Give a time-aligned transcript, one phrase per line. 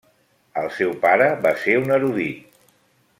[0.61, 2.61] El seu pare va ser un erudit.